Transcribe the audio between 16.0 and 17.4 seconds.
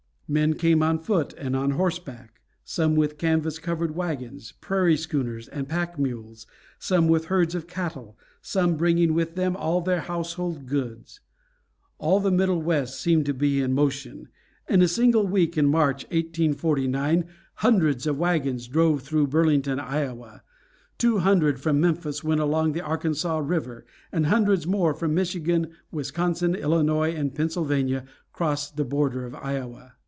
1849,